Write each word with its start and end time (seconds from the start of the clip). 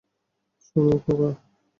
শোনো, 0.65 0.95
খোকা! 1.03 1.29